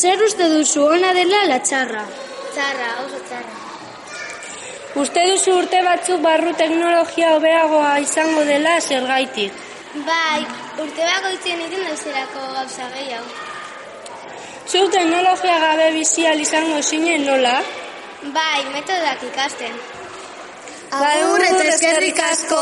[0.00, 2.02] Zer uste duzu ona dela la txarra?
[2.56, 3.54] Txarra, oso txarra.
[5.04, 9.62] Uste duzu urte batzuk barru teknologia hobeagoa izango dela zergaitik?
[10.10, 10.42] Bai,
[10.86, 13.47] urte bako itzen egin dauzerako gauza gehiago.
[14.68, 17.52] Zu teknologia gabe bizi ahal izango zinen nola?
[18.34, 19.78] Bai, metodak ikasten.
[20.98, 22.58] Agur eta eskerrik asko.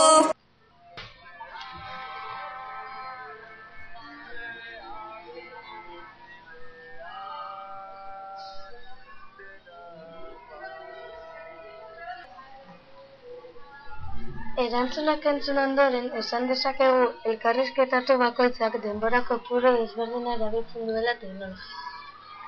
[14.66, 21.85] Erantzunak entzun ondoren, esan dezakegu elkarrizketatu bakoitzak denbora kopuru desberdina erabiltzen duela teknologia.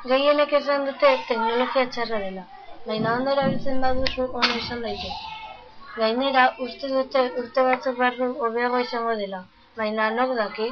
[0.09, 2.45] Gehienek esan dute teknologia txarra dela,
[2.91, 5.27] baina ondo erabiltzen baduzu ona izan daiteke.
[5.97, 9.41] Gainera, uste dute urte batzuk barru hobeago izango dela,
[9.81, 10.69] baina nok daki?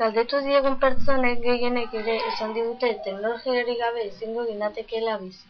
[0.00, 5.48] Galdetu diegun pertsonek gehienek ere esan digute teknologiari gabe ezingo ginatekeela bizi.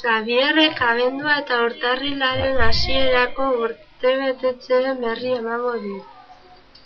[0.00, 5.94] Xabierrek abendua eta urtarrilaren hasierako urtebetetzeen berri emango du.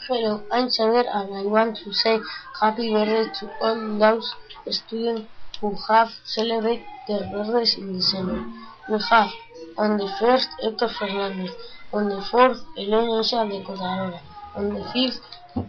[0.09, 2.18] Hello, I'm Xavier and I want to say
[2.59, 4.35] happy birthday to all those
[4.71, 5.29] students
[5.61, 8.42] who have celebrated their birthdays in December.
[8.88, 9.29] We have
[9.77, 11.53] on the first Héctor Fernández,
[11.92, 14.21] on the fourth Elena de Cotarora,
[14.55, 15.21] on the fifth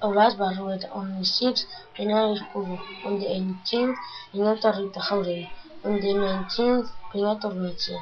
[0.01, 3.97] Olaz Barrueta, on the sixth Pinar Escudo, on the eighteenth
[4.33, 5.49] Inata Rita Jauregui,
[5.83, 8.01] on the nineteenth Pinato Ormechea,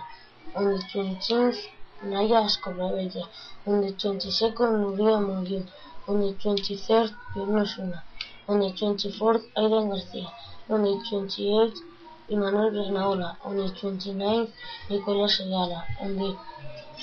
[0.54, 1.66] on the twentieth
[2.04, 3.28] Naya Escobarella,
[3.66, 5.68] on the twenty-second Nuria Munguil,
[6.08, 8.04] on the twenty-third Pierno Suna,
[8.48, 10.32] on the twenty-fourth Aidan Garcia,
[10.70, 11.80] on the twenty-eighth
[12.30, 14.50] Emmanuel Bernaola, on the twenty-ninth
[14.90, 16.38] Nicolas Segala, on the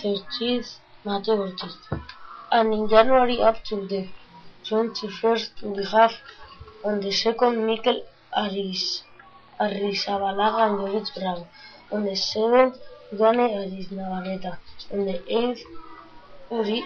[0.02, 2.02] 13th Mate Bautista.
[2.50, 4.08] And in January up to the
[4.64, 6.12] 21st we have
[6.84, 8.02] on the second Mikel
[8.36, 9.02] Aris,
[9.60, 11.46] Arrizabalaga and Jovic Bravo.
[11.92, 12.76] On the seventh
[13.16, 14.58] Duane Aris Navarreta.
[14.92, 15.62] On the eighth
[16.50, 16.82] Uri,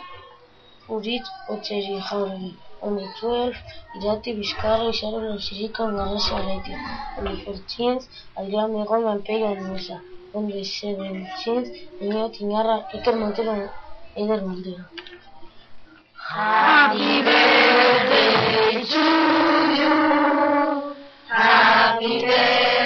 [0.89, 2.55] Jauregui.
[2.81, 3.57] On the 12th,
[3.97, 5.33] Irati Vizcarra y Sharon.
[5.33, 9.51] On the 14th, Adrián Begoña and Pega
[10.47, 11.69] the 17th,
[12.01, 13.71] Niño Tiñarra, Iker Montero.
[16.15, 19.01] Happy birthday to
[19.79, 20.95] you.
[21.29, 22.78] Happy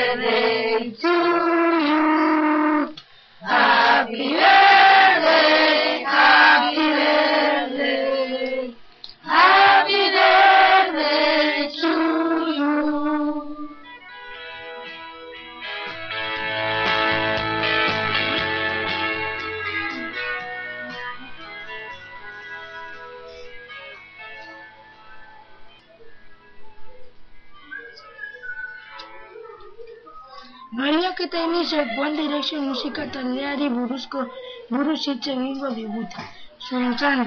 [31.33, 34.23] Eta Inesek One Direction musika taldeari buruzko
[34.71, 36.25] buruz hitz egingo digute.
[36.67, 37.25] Zuen txanda.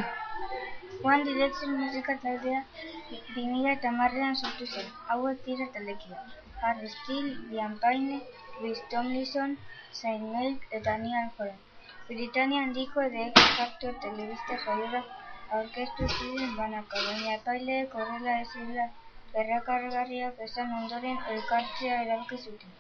[1.11, 2.59] One Direction musika taldea
[3.37, 4.91] 2010ean sortu zen.
[5.07, 6.35] Hauek dira taldekideak.
[6.61, 8.19] Harry Styles, Liam Payne,
[8.59, 9.57] Chris Tomlinson,
[10.01, 11.57] Zayn Malik eta Niall Horan.
[12.07, 15.01] Britania handiko X Factor telebista jaiora
[15.49, 18.87] aurkeztu ziren banaka, baina epaileek horrela ezila
[19.35, 22.71] berrakargarriak esan ondoren elkartzea erabaki zuten.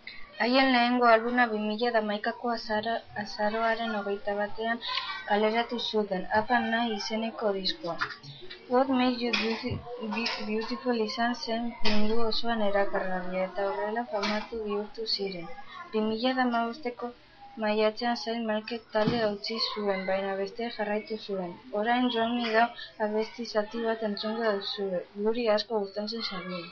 [0.43, 4.81] Haien lehengo albuna 2011ko azaro, azaroaren hogeita batean
[5.27, 7.97] kaleratu zuten, Apa nahi izeneko diskoa.
[8.69, 9.31] What Made You
[10.47, 15.47] Beautiful izan zen mundu osoan erakargarria eta horrela famatu bihurtu ziren.
[15.93, 17.11] 2015ko
[17.63, 21.53] maiatzean zen Malkek talde utzi zuen, baina beste jarraitu zuen.
[21.81, 26.63] Orain Joan Down abesti zati bat entzungo duzue, guri asko gustatzen zaigu.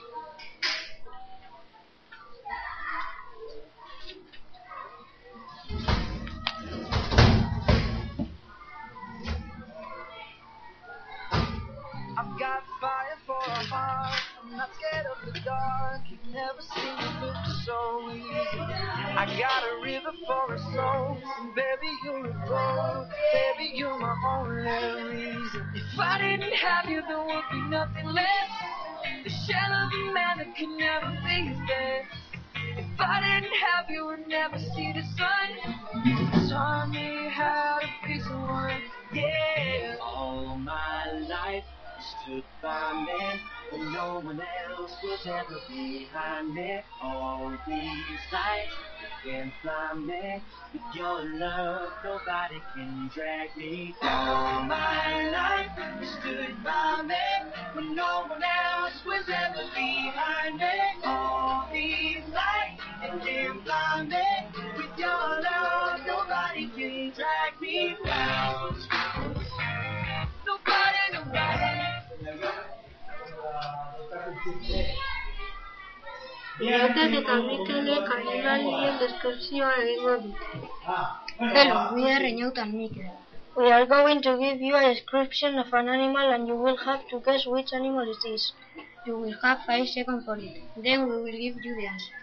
[34.44, 36.50] Never see the sun.
[36.50, 38.82] Taught me how to be someone.
[39.14, 39.96] Yeah.
[40.02, 41.64] All my life
[41.98, 43.40] you stood by me
[43.72, 46.82] when no one else was ever behind me.
[47.02, 48.93] All these lights
[49.24, 50.42] can't blind me.
[50.74, 54.28] With your love, nobody can drag me down.
[54.28, 57.16] All my life you stood by me
[57.74, 61.06] when no one else was ever behind me.
[61.06, 64.26] All these lights you can't blind me.
[64.78, 68.76] With your love, nobody can drag me down.
[70.46, 71.54] Nobody, nobody.
[76.62, 80.60] Iratek eta Mikelek animalien deskripzioa egingo dute.
[81.40, 82.26] Hello, we are
[82.64, 83.10] and Mikel.
[83.58, 87.08] We are going to give you a description of an animal and you will have
[87.08, 88.54] to guess which animal it is.
[89.08, 90.62] You will have five seconds for it.
[90.78, 92.14] Then we will give you the answer.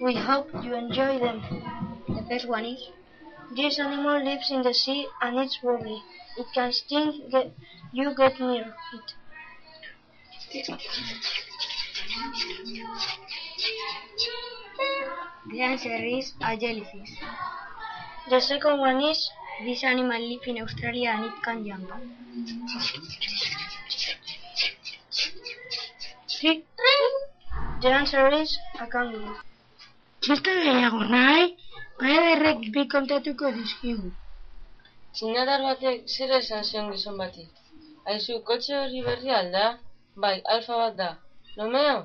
[0.00, 1.42] We hope you enjoy them.
[2.08, 2.88] The first one is
[3.56, 6.00] This animal lives in the sea and it's wobbly.
[6.38, 7.52] It can sting get,
[7.92, 9.14] you get near it.
[16.16, 17.12] Is a jellyfish.
[18.30, 19.30] The second one is
[19.64, 21.90] this animal lives in Australia and it can jump.
[26.26, 26.64] See?
[27.82, 29.36] The answer is a kangaroo.
[30.20, 31.56] Txiste gehiago nahi,
[31.98, 34.08] bai derrek bi kontatuko dizkigu.
[35.14, 37.44] Txinadar batek zer esan zion gizon bati.
[38.06, 39.66] Aizu, kotxe hori berri alda?
[40.16, 41.10] Bai, alfa bat da.
[41.58, 41.98] Lomeo,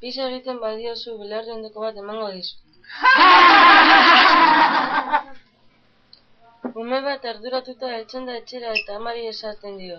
[0.00, 2.54] pisa egiten badiozu belarri ondoko bat emango dizu.
[6.82, 9.98] Ume bat arduratuta heltzen da etxera eta amari esaten dio.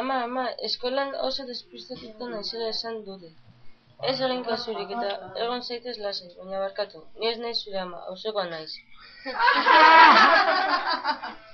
[0.00, 3.30] Ama, ama, eskolan oso despistatuta naizela esan dute.
[4.10, 5.10] Ez egin kasurik eta
[5.46, 6.98] egon zaitez lasai, baina barkatu.
[7.20, 8.72] Ni ez naiz zure ama, auzokoa naiz.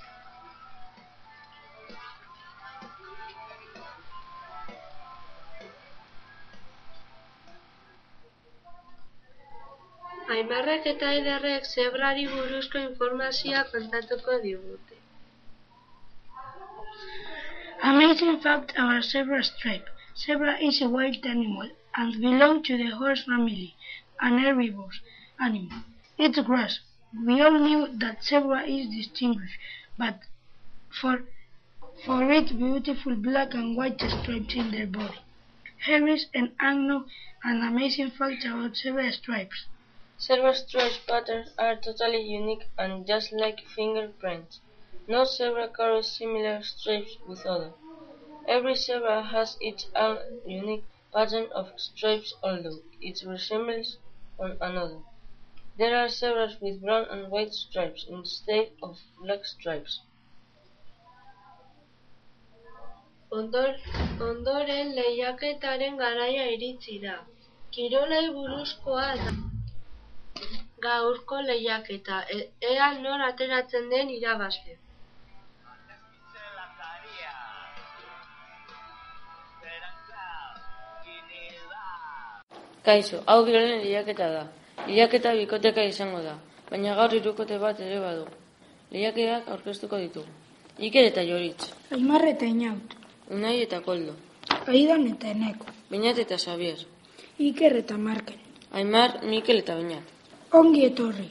[10.33, 14.97] Aimarrek eta Eiderrek zebrari buruzko informazioa kontatuko digute.
[17.91, 19.87] Amazing fact about zebra stripe.
[20.23, 23.75] Zebra is a wild animal and belongs to the horse family,
[24.21, 24.99] an herbivorous
[25.39, 25.79] animal.
[26.17, 26.79] It's grass.
[27.25, 29.57] We all knew that zebra is distinguished,
[29.97, 30.19] but
[31.01, 31.23] for
[32.05, 35.21] for its beautiful black and white stripes in their body.
[35.85, 37.09] Here is an unknown
[37.43, 39.65] and amazing fact about zebra stripes.
[40.19, 44.61] Stripe patterns are totally unique and just like fingerprints.
[45.07, 47.73] No zebra carries similar stripes with other.
[48.47, 53.97] Every zebra has its own unique pattern of stripes although it resembles
[54.39, 55.01] on another.
[55.75, 60.01] There are zebras with brown and white stripes instead of black stripes.
[63.37, 63.69] Ondor,
[64.25, 67.17] ondoren lehiaketaren garaia iritsi da.
[67.73, 69.31] Kirolei buruzkoa da.
[70.81, 74.77] Gaurko lehiaketa, e, ea nor ateratzen den irabazle.
[82.83, 84.43] Kaixo, hau birolen lehiaketa da.
[84.87, 86.37] Lehiaketa bikoteka izango da,
[86.69, 88.27] baina gaur hirukote bat ere badu.
[88.93, 90.37] Lehiaketak aurkeztuko ditugu.
[90.87, 92.95] Iker eta Joritz, Aimar eta Inaut,
[93.35, 94.13] Unai eta Koldo,
[94.65, 96.85] Aidan eta Eneko, Beñat eta Xavier,
[97.37, 98.39] Iker eta Markel.
[98.71, 100.18] Aimar, Mikel eta Beñat.
[100.49, 101.27] Ongi etorri.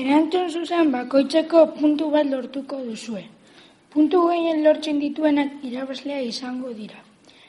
[0.00, 3.22] Erantzun zuzen bakoitzeko puntu bat lortuko duzue.
[3.94, 6.98] Puntu gehien lortzen dituenak irabazlea izango dira.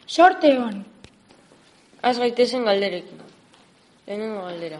[0.06, 0.86] Sorte hon!
[2.02, 3.26] Az gaitezen galderekin.
[4.06, 4.80] Lehenengo galdera.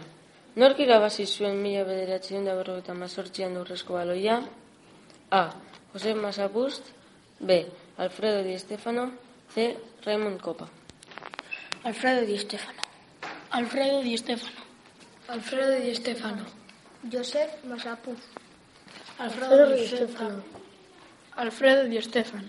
[0.54, 4.40] Nork irabazi zuen mila bederatzen da berrogeita mazortzian urrezko baloia?
[5.30, 5.44] A.
[5.92, 6.94] Jose Masapust
[7.40, 7.64] B.
[7.98, 9.10] Alfredo Di Stefano
[9.54, 9.74] C.
[10.06, 10.79] Raymond Kopa
[11.82, 12.82] Alfredo Di Stefano.
[13.48, 14.60] Alfredo Di Stefano.
[15.28, 16.44] Alfredo Di Stefano.
[17.00, 18.20] Josep Masapuz.
[19.16, 20.42] Alfredo Di Stefano.
[21.36, 22.48] Alfredo Di Stefano.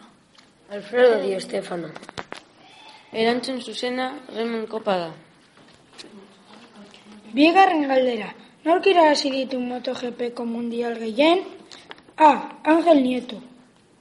[0.67, 1.91] Alfredo Di Stefano.
[3.13, 5.11] Erantzun zuzena Raymond Kopa da.
[7.31, 8.33] Bigarren galdera.
[8.65, 11.45] Nork irabazi ditu MotoGPko mundial gehien?
[12.17, 12.59] A.
[12.63, 13.41] Ángel Nieto.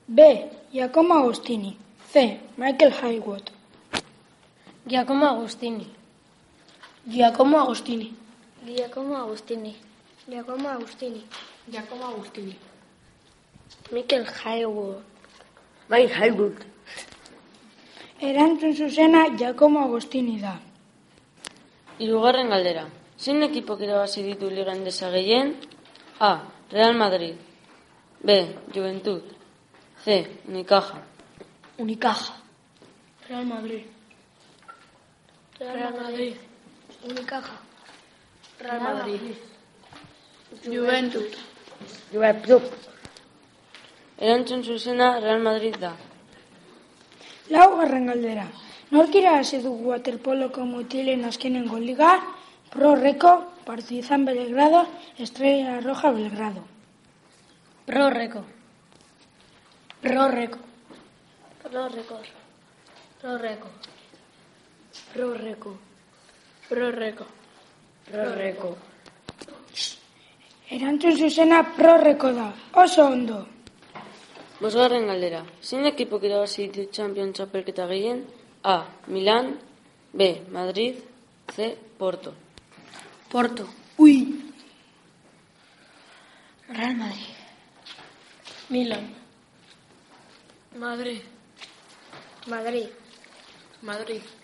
[0.07, 0.21] B.
[0.73, 1.77] Giacomo Agostini.
[2.13, 2.41] C.
[2.57, 3.60] Michael Haywood.
[4.87, 5.87] Giacomo Agostini.
[7.07, 8.17] Giacomo Agostini.
[8.65, 9.77] Giacomo Agustini.
[10.27, 11.27] Giacomo Agustini.
[11.69, 12.57] Giacomo Agostini.
[13.93, 15.03] Mikel Haywood.
[15.91, 16.65] Mike Haywood.
[18.21, 20.59] Erantzun zuzena Giacomo Agostini da.
[21.99, 22.89] Hirugarren galdera.
[23.19, 25.57] Zein ekipok irabazi ditu liga endesa gehien?
[26.21, 26.41] A.
[26.73, 27.37] Real Madrid.
[28.25, 28.57] B.
[28.73, 29.23] Juventud.
[30.05, 30.25] C.
[30.49, 30.97] Unicaja.
[31.79, 32.33] Unicaja.
[33.29, 34.00] Real Madrid.
[35.61, 36.37] Real Madrid.
[37.05, 37.53] Unicaja.
[38.61, 39.37] Real Madrid.
[40.65, 41.37] Juventus.
[42.13, 42.63] Juventus.
[44.17, 45.93] Erantzun zuzena Real Madrid da.
[47.51, 48.47] Lau garren galdera.
[48.91, 52.15] Nork irabazi du waterpoloko mutilen azkenengo liga,
[52.73, 54.87] prorreko, partizan Belgrado,
[55.19, 56.65] Estrella Roja Belgrado.
[57.87, 58.45] Prorreko.
[60.01, 60.59] Prorreko.
[61.63, 62.21] Prorreko.
[63.21, 63.69] Prorreko.
[65.13, 65.77] Prorreko.
[66.69, 67.27] Prorreko.
[68.11, 68.77] Prorreko.
[70.71, 73.41] Erantzun zuzena prorreko da, oso ondo.
[74.61, 75.41] Bosgarren galdera.
[75.63, 78.23] Zein ekipo irabazi ditu Champions Txapelketa gehien?
[78.63, 78.85] A.
[79.09, 79.55] Milan.
[80.13, 80.29] B.
[80.53, 81.01] Madrid.
[81.55, 81.75] C.
[81.99, 82.35] Porto.
[83.33, 83.67] Porto.
[83.99, 84.17] Ui.
[86.69, 87.35] Real Madrid.
[88.69, 89.09] Milan.
[90.77, 91.23] Madrid.
[92.47, 92.91] Madrid.
[93.83, 94.40] Madrid.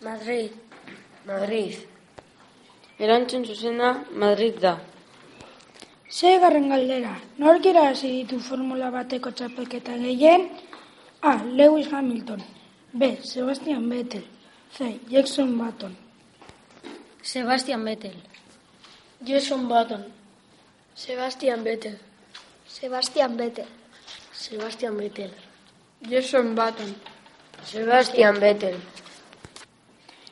[0.00, 0.50] Madrid.
[1.26, 1.74] Madrid.
[2.98, 4.78] Erantzun zuzena Madrid da.
[6.08, 7.14] Seigarren galdera.
[7.38, 10.48] Nork irabazi ditu Formula bateko txapelketa gehien?
[11.22, 11.34] A.
[11.44, 12.40] Lewis Hamilton.
[12.92, 13.10] B.
[13.22, 14.24] Sebastian Vettel.
[14.72, 14.88] C.
[15.10, 15.96] Jackson Button.
[17.22, 18.16] Sebastian Vettel.
[19.22, 20.04] Jason Button.
[20.94, 21.98] Sebastian Vettel.
[22.66, 23.68] Sebastian Vettel.
[24.32, 25.30] Sebastian Vettel.
[26.08, 26.94] Jason Button.
[27.64, 28.80] Sebastian Vettel.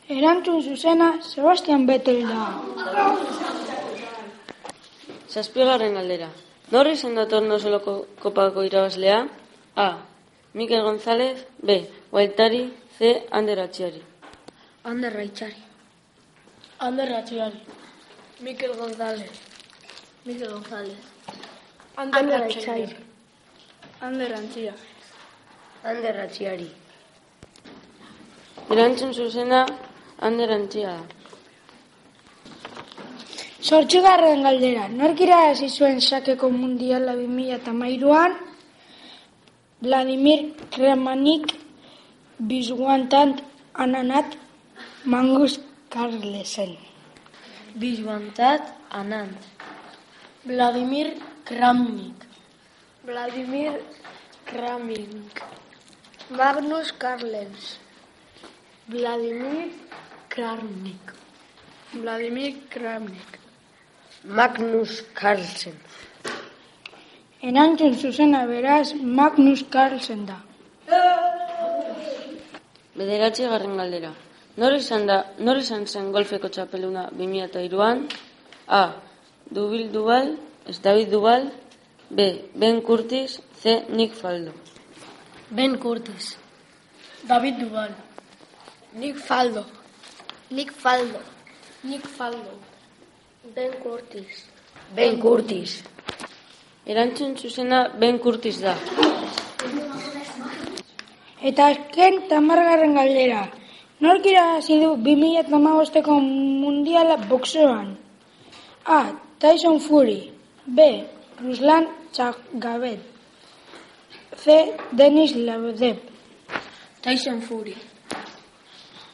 [0.09, 2.45] Erantzun zuzena Sebastian Vettel da.
[5.29, 6.29] Zazpigarren galdera.
[6.73, 9.19] Nor izan da tornozeloko kopako irabazlea?
[9.77, 9.89] A.
[10.55, 11.45] Mikel González.
[11.63, 11.77] B.
[12.11, 12.63] Guaitari.
[12.99, 13.11] C.
[13.31, 14.01] Ander Atxiari.
[14.85, 15.61] Ander Raitzari.
[16.79, 17.61] Ander Raitzari.
[18.41, 19.43] Mikel González.
[20.25, 21.03] Mikel González.
[21.97, 22.97] Ander Raitzari.
[24.01, 24.73] Ander Antzia.
[25.85, 26.71] Ander Atxiari.
[28.71, 29.67] Erantzun zuzena
[30.21, 31.03] Ander Antxia da.
[33.63, 38.37] Zortzigarren galdera, nork irabazi zuen sakeko mundiala 2008an?
[39.83, 40.41] Vladimir
[40.75, 41.55] Kremanik,
[42.39, 43.43] Bizguantant
[43.75, 44.37] Ananat,
[45.05, 45.61] Mangus
[45.91, 46.77] Carlsen.
[47.75, 49.39] Bizguantat Anant.
[50.45, 51.15] Vladimir
[51.45, 52.25] Kramnik.
[53.05, 53.73] Vladimir
[54.47, 55.43] Kramnik.
[56.31, 57.79] Magnus Carlens.
[58.89, 59.69] Vladimir
[60.29, 61.13] Kramnik.
[61.93, 63.39] Vladimir Kramnik.
[64.25, 65.75] Magnus Carlsen.
[67.43, 70.39] Erantzun zuzena beraz Magnus Carlsen da.
[72.99, 74.11] Bederatzi garren galdera.
[74.57, 78.03] Nor izan da, nor izan zen golfeko txapeluna 2003an?
[78.67, 78.83] A.
[79.55, 80.35] Dubil Duval,
[80.67, 81.51] ez David Duval.
[82.11, 82.25] B.
[82.55, 83.85] Ben Curtis, C.
[83.89, 84.53] Nick Faldo.
[85.51, 86.37] Ben Curtis.
[87.29, 87.91] David Duval.
[88.95, 89.65] Nick Faldo.
[90.51, 91.21] Nick Faldo.
[91.85, 92.53] Nick Faldo.
[93.55, 94.45] Ben Curtis.
[94.97, 95.83] Ben Curtis.
[96.87, 98.75] Erantzun zuzena Ben Curtis da.
[101.43, 103.43] Eta azken tamargarren galdera.
[104.01, 106.17] Nork irabazi du 2008ko
[106.63, 107.93] mundiala boxeoan?
[108.87, 109.01] A.
[109.39, 110.33] Tyson Fury.
[110.65, 111.05] B.
[111.43, 113.01] Ruslan Chagavet.
[114.37, 114.73] C.
[114.93, 115.99] Denis Lebedev.
[117.03, 117.77] Tyson Fury.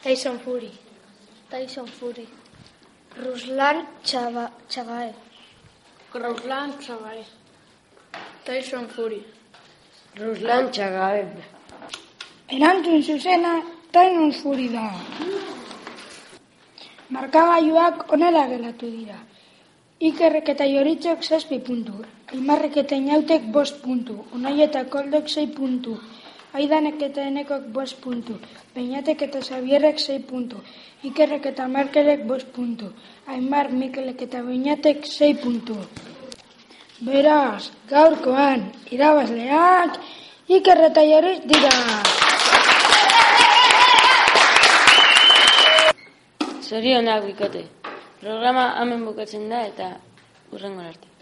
[0.01, 0.84] Tyson Fury.
[1.49, 2.27] Tyson Fury.
[3.23, 5.13] Ruslan Chava, Chagaev.
[6.13, 7.27] Ruslan Chagaev.
[8.43, 9.23] Tyson Fury.
[10.15, 11.29] Ruslan Chagaev.
[12.49, 14.89] Erantzun zuzena Tyson Fury da.
[17.09, 19.19] Markagailuak onela gelatu dira.
[19.99, 22.01] Ikerrek eta Joritzok zazpi puntu,
[22.33, 25.99] Aimarrek eta Inautek bost puntu, Unai eta Koldok sei puntu,
[26.55, 28.37] Aidanek eta Enekok bost puntu,
[28.73, 30.61] Peñatek eta Xabierrek sei puntu,
[31.03, 32.93] Ikerrek eta Markelek bost puntu,
[33.27, 35.75] Aimar, Mikelek eta Beñatek sei puntu.
[37.03, 39.99] Beraz, gaurkoan, irabazleak,
[40.47, 41.73] Iker eta Joritz dira.
[46.63, 47.65] Zorionak bikote.
[48.21, 49.91] Programa hemen bukatzen da eta
[50.53, 51.14] urrengo arte.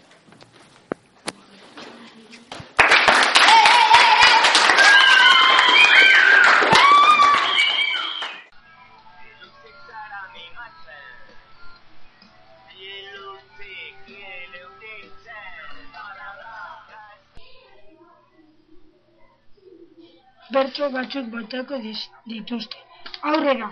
[20.52, 21.78] Bertso batzuk botako
[22.26, 22.76] dituzte.
[23.22, 23.70] Aurrera.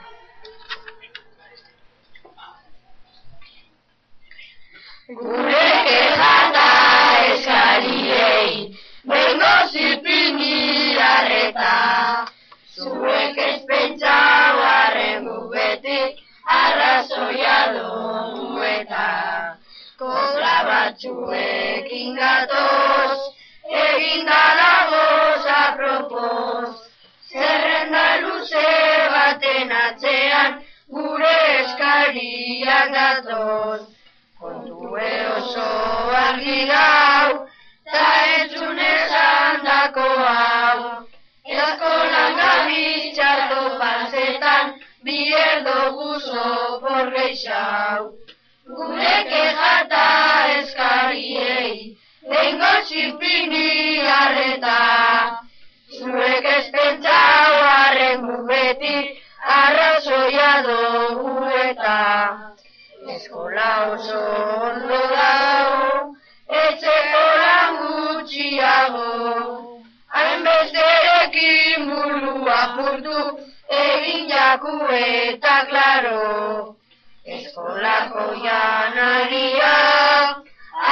[73.83, 76.77] Egin jaku eta klaro.
[77.25, 79.75] Eskolako janaria,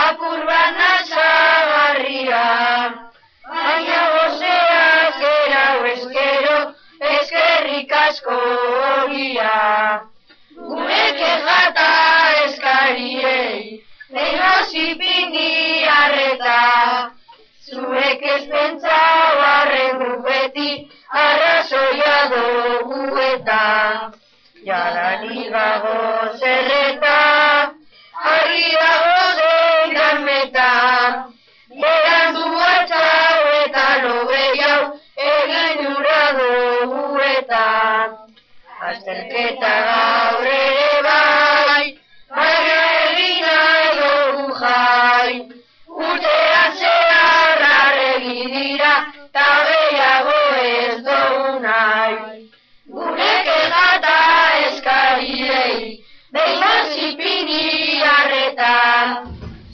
[0.05, 2.45] apur bat nazagarria.
[3.51, 4.85] Baina gozea
[5.21, 6.59] zerau eskero,
[7.15, 8.37] eskerrik asko
[8.91, 9.57] ogia.
[10.55, 11.89] Gure kejata
[12.45, 13.83] eskariei,
[14.15, 15.51] leho zipini
[15.97, 16.61] arreta.
[17.67, 20.71] Zuek ez pentsau arrengu beti,
[21.11, 24.13] arrazoia dugu eta.
[24.65, 27.19] Jadani gago zerreta,
[28.33, 30.71] argi dago zein galmeta.
[31.81, 34.83] Berandu atxau eta lobe jau,
[35.31, 37.65] egin ura dugu eta.
[38.91, 41.87] Azterketa gaur ere bai,
[42.37, 45.33] baina egin nahi dugu jai.
[45.89, 48.95] Urtean zehar arregi dira,
[49.33, 49.49] ta
[56.33, 58.75] behimaz ipini arreta.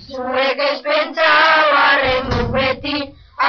[0.09, 2.99] Zuek ez pentsau arren beti,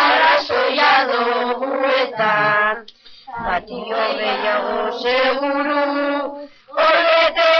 [0.01, 2.33] arrazoia dugu eta.
[3.45, 5.85] Batio behiago seguru,
[6.79, 7.56] horretan.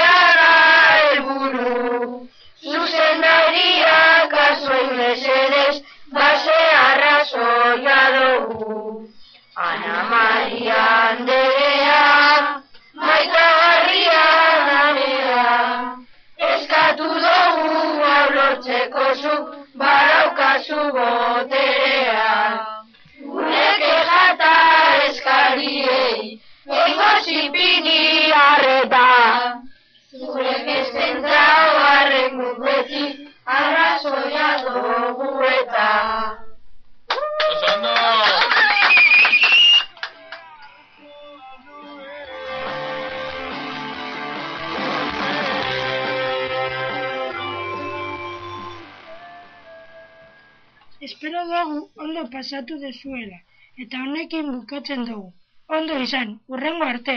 [52.47, 53.37] Pasatu dezuela,
[53.83, 55.33] eta honekin bukatzen dugu.
[55.77, 57.15] Ondo izan, urrengo arte!